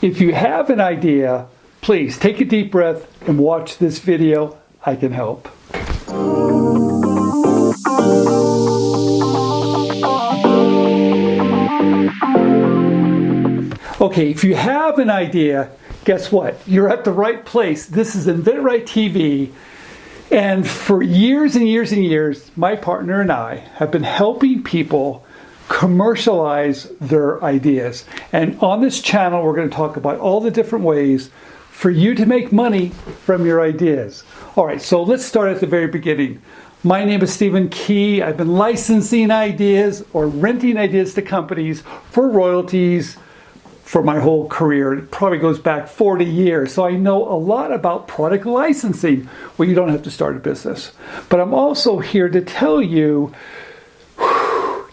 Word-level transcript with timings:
if 0.00 0.20
you 0.20 0.32
have 0.32 0.70
an 0.70 0.80
idea, 0.80 1.46
please 1.80 2.18
take 2.18 2.40
a 2.40 2.44
deep 2.44 2.70
breath 2.70 3.06
and 3.28 3.38
watch 3.38 3.78
this 3.78 3.98
video. 3.98 4.56
I 4.84 4.94
can 4.94 5.12
help. 5.12 5.48
Okay, 14.00 14.30
if 14.30 14.44
you 14.44 14.54
have 14.54 15.00
an 15.00 15.10
idea, 15.10 15.70
guess 16.04 16.30
what? 16.30 16.56
You're 16.66 16.88
at 16.88 17.04
the 17.04 17.12
right 17.12 17.44
place. 17.44 17.86
This 17.86 18.14
is 18.14 18.28
InventRight 18.28 18.84
TV. 18.84 19.52
And 20.30 20.68
for 20.68 21.02
years 21.02 21.56
and 21.56 21.66
years 21.66 21.90
and 21.90 22.04
years, 22.04 22.50
my 22.54 22.76
partner 22.76 23.20
and 23.20 23.32
I 23.32 23.56
have 23.76 23.90
been 23.90 24.04
helping 24.04 24.62
people 24.62 25.24
commercialize 25.68 26.84
their 27.00 27.42
ideas. 27.44 28.04
And 28.32 28.58
on 28.60 28.80
this 28.80 29.00
channel, 29.00 29.42
we're 29.44 29.54
going 29.54 29.68
to 29.68 29.76
talk 29.76 29.96
about 29.96 30.18
all 30.18 30.40
the 30.40 30.50
different 30.50 30.84
ways 30.84 31.30
for 31.70 31.90
you 31.90 32.14
to 32.14 32.26
make 32.26 32.50
money 32.50 32.88
from 33.24 33.46
your 33.46 33.60
ideas. 33.60 34.24
All 34.56 34.66
right, 34.66 34.82
so 34.82 35.02
let's 35.02 35.24
start 35.24 35.50
at 35.50 35.60
the 35.60 35.66
very 35.66 35.86
beginning. 35.86 36.42
My 36.82 37.04
name 37.04 37.22
is 37.22 37.32
Stephen 37.32 37.68
Key. 37.68 38.22
I've 38.22 38.36
been 38.36 38.54
licensing 38.54 39.30
ideas 39.30 40.04
or 40.12 40.26
renting 40.26 40.76
ideas 40.76 41.14
to 41.14 41.22
companies 41.22 41.82
for 42.10 42.28
royalties 42.28 43.16
for 43.82 44.02
my 44.02 44.20
whole 44.20 44.48
career. 44.48 44.92
It 44.94 45.10
probably 45.10 45.38
goes 45.38 45.58
back 45.58 45.88
40 45.88 46.24
years. 46.24 46.74
So 46.74 46.84
I 46.84 46.92
know 46.92 47.26
a 47.26 47.38
lot 47.38 47.72
about 47.72 48.06
product 48.06 48.44
licensing 48.44 49.24
where 49.56 49.68
you 49.68 49.74
don't 49.74 49.88
have 49.88 50.02
to 50.02 50.10
start 50.10 50.36
a 50.36 50.40
business. 50.40 50.92
But 51.28 51.40
I'm 51.40 51.54
also 51.54 51.98
here 51.98 52.28
to 52.28 52.40
tell 52.40 52.82
you 52.82 53.32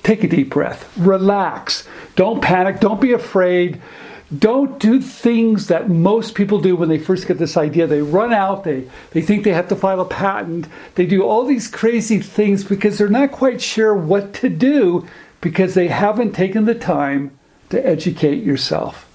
take 0.06 0.24
a 0.24 0.28
deep 0.28 0.52
breath, 0.52 0.96
relax, 0.98 1.88
don't 2.16 2.42
panic, 2.42 2.80
don't 2.80 3.02
be 3.02 3.14
afraid. 3.14 3.82
Don't 4.36 4.80
do 4.80 5.02
things 5.02 5.68
that 5.68 5.88
most 5.88 6.34
people 6.34 6.60
do 6.60 6.76
when 6.76 6.90
they 6.90 6.98
first 6.98 7.28
get 7.28 7.38
this 7.38 7.58
idea. 7.58 7.86
They 7.86 8.02
run 8.02 8.34
out, 8.34 8.64
they, 8.64 8.90
they 9.12 9.22
think 9.22 9.44
they 9.44 9.54
have 9.54 9.68
to 9.70 9.76
file 9.76 10.02
a 10.02 10.06
patent, 10.06 10.68
they 10.96 11.06
do 11.06 11.24
all 11.24 11.46
these 11.46 11.68
crazy 11.68 12.20
things 12.20 12.64
because 12.64 12.98
they're 12.98 13.08
not 13.08 13.32
quite 13.32 13.62
sure 13.62 13.94
what 13.94 14.34
to 14.36 14.50
do 14.50 15.08
because 15.42 15.76
they 15.76 15.88
haven't 15.88 16.34
taken 16.34 16.66
the 16.66 16.74
time 16.74 17.38
to 17.70 17.86
educate 17.86 18.44
yourself. 18.44 19.08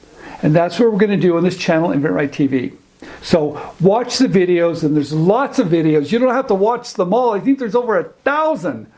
And 0.43 0.55
that's 0.55 0.79
what 0.79 0.93
we're 0.93 0.99
going 0.99 1.11
to 1.11 1.17
do 1.17 1.37
on 1.37 1.43
this 1.43 1.57
channel, 1.57 1.91
InventRight 1.91 2.31
TV. 2.31 2.77
So 3.21 3.75
watch 3.81 4.19
the 4.19 4.29
videos, 4.29 4.85
and 4.85 4.95
there's 4.95 5.13
lots 5.13 5.59
of 5.59 5.69
videos. 5.69 6.13
You 6.13 6.21
don't 6.21 6.35
have 6.35 6.47
to 6.47 6.55
watch 6.55 6.95
them 6.95 7.13
all. 7.13 7.35
I 7.35 7.41
think 7.41 7.59
there's 7.59 7.75
over 7.75 7.99
a 7.99 8.05
thousand. 8.05 8.91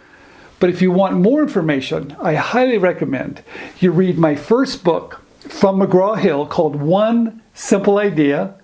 But 0.63 0.71
if 0.71 0.81
you 0.81 0.93
want 0.93 1.17
more 1.17 1.43
information, 1.43 2.17
I 2.21 2.35
highly 2.35 2.79
recommend 2.79 3.43
you 3.81 3.91
read 3.91 4.17
my 4.17 4.37
first 4.37 4.85
book 4.85 5.21
from 5.41 5.81
McGraw 5.81 6.17
Hill 6.17 6.47
called 6.47 6.77
One 6.77 7.43
Simple 7.53 7.99
Idea. 7.99 8.55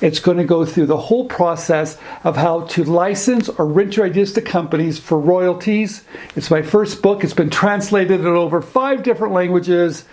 It's 0.00 0.20
going 0.20 0.36
to 0.36 0.44
go 0.44 0.64
through 0.64 0.86
the 0.86 0.96
whole 0.96 1.24
process 1.24 1.98
of 2.22 2.36
how 2.36 2.60
to 2.66 2.84
license 2.84 3.48
or 3.48 3.66
rent 3.66 3.96
your 3.96 4.06
ideas 4.06 4.32
to 4.34 4.40
companies 4.40 5.00
for 5.00 5.18
royalties. 5.18 6.04
It's 6.36 6.48
my 6.48 6.62
first 6.62 7.02
book. 7.02 7.24
It's 7.24 7.34
been 7.34 7.50
translated 7.50 8.20
in 8.20 8.26
over 8.26 8.62
five 8.62 9.02
different 9.02 9.34
languages 9.34 10.04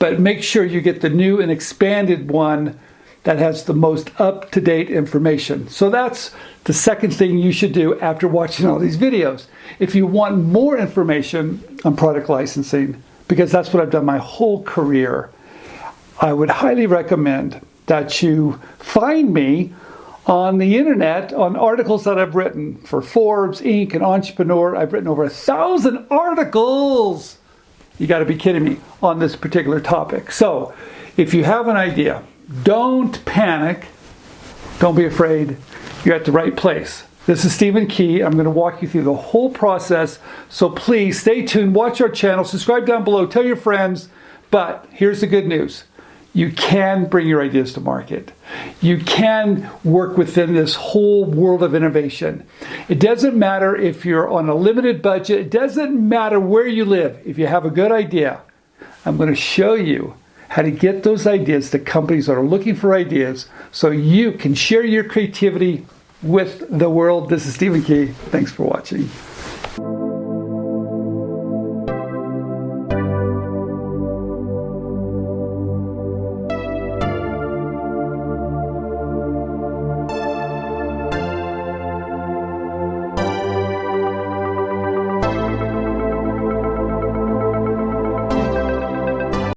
but 0.00 0.18
make 0.18 0.42
sure 0.42 0.64
you 0.64 0.80
get 0.80 1.00
the 1.00 1.08
new 1.08 1.40
and 1.40 1.50
expanded 1.50 2.30
one 2.30 2.78
that 3.24 3.38
has 3.38 3.64
the 3.64 3.74
most 3.74 4.10
up 4.20 4.50
to 4.52 4.60
date 4.60 4.90
information. 4.90 5.68
So 5.68 5.90
that's 5.90 6.34
the 6.64 6.72
second 6.72 7.12
thing 7.12 7.38
you 7.38 7.52
should 7.52 7.72
do 7.72 7.98
after 8.00 8.28
watching 8.28 8.66
all 8.66 8.78
these 8.78 8.96
videos. 8.96 9.46
If 9.78 9.94
you 9.94 10.06
want 10.06 10.38
more 10.38 10.78
information 10.78 11.78
on 11.84 11.96
product 11.96 12.28
licensing, 12.28 13.02
because 13.28 13.50
that's 13.50 13.72
what 13.72 13.82
I've 13.82 13.90
done 13.90 14.04
my 14.04 14.18
whole 14.18 14.62
career, 14.62 15.30
I 16.20 16.32
would 16.32 16.50
highly 16.50 16.86
recommend 16.86 17.60
that 17.86 18.22
you 18.22 18.60
find 18.78 19.32
me 19.32 19.72
on 20.26 20.58
the 20.58 20.76
internet 20.76 21.32
on 21.32 21.56
articles 21.56 22.04
that 22.04 22.18
I've 22.18 22.34
written 22.34 22.76
for 22.78 23.02
Forbes, 23.02 23.60
Inc., 23.60 23.92
and 23.94 24.02
Entrepreneur. 24.02 24.76
I've 24.76 24.92
written 24.92 25.08
over 25.08 25.24
a 25.24 25.30
thousand 25.30 26.06
articles 26.10 27.38
you 27.98 28.06
got 28.06 28.18
to 28.18 28.24
be 28.24 28.36
kidding 28.36 28.64
me 28.64 28.76
on 29.02 29.18
this 29.18 29.36
particular 29.36 29.80
topic. 29.80 30.32
So, 30.32 30.74
if 31.16 31.32
you 31.32 31.44
have 31.44 31.68
an 31.68 31.76
idea, 31.76 32.22
don't 32.62 33.24
panic. 33.24 33.86
Don't 34.78 34.94
be 34.94 35.06
afraid. 35.06 35.56
You're 36.04 36.14
at 36.14 36.24
the 36.24 36.32
right 36.32 36.56
place. 36.56 37.04
This 37.26 37.44
is 37.46 37.54
Stephen 37.54 37.86
Key. 37.86 38.20
I'm 38.20 38.32
going 38.32 38.44
to 38.44 38.50
walk 38.50 38.82
you 38.82 38.88
through 38.88 39.04
the 39.04 39.14
whole 39.14 39.50
process. 39.50 40.18
So 40.50 40.68
please 40.68 41.20
stay 41.20 41.46
tuned, 41.46 41.74
watch 41.74 42.00
our 42.02 42.10
channel, 42.10 42.44
subscribe 42.44 42.84
down 42.84 43.02
below, 43.02 43.26
tell 43.26 43.44
your 43.44 43.56
friends. 43.56 44.08
But 44.50 44.86
here's 44.90 45.20
the 45.20 45.26
good 45.26 45.46
news 45.46 45.84
you 46.34 46.50
can 46.50 47.06
bring 47.06 47.28
your 47.28 47.40
ideas 47.40 47.72
to 47.72 47.80
market. 47.80 48.32
You 48.80 48.98
can 48.98 49.70
work 49.84 50.18
within 50.18 50.52
this 50.52 50.74
whole 50.74 51.24
world 51.24 51.62
of 51.62 51.74
innovation. 51.74 52.44
It 52.88 52.98
doesn't 52.98 53.36
matter 53.36 53.76
if 53.76 54.04
you're 54.04 54.28
on 54.28 54.48
a 54.48 54.54
limited 54.54 55.00
budget, 55.00 55.38
it 55.40 55.50
doesn't 55.50 55.96
matter 55.96 56.40
where 56.40 56.66
you 56.66 56.84
live. 56.84 57.22
If 57.24 57.38
you 57.38 57.46
have 57.46 57.64
a 57.64 57.70
good 57.70 57.92
idea, 57.92 58.42
I'm 59.06 59.16
going 59.16 59.28
to 59.28 59.36
show 59.36 59.74
you 59.74 60.16
how 60.54 60.62
to 60.62 60.70
get 60.70 61.02
those 61.02 61.26
ideas 61.26 61.72
to 61.72 61.80
companies 61.80 62.26
that 62.26 62.34
are 62.34 62.44
looking 62.44 62.76
for 62.76 62.94
ideas 62.94 63.48
so 63.72 63.90
you 63.90 64.30
can 64.30 64.54
share 64.54 64.84
your 64.84 65.02
creativity 65.02 65.84
with 66.22 66.64
the 66.78 66.88
world. 66.88 67.28
This 67.28 67.44
is 67.44 67.56
Stephen 67.56 67.82
Key. 67.82 68.06
Thanks 68.30 68.52
for 68.52 68.62
watching. 68.62 69.10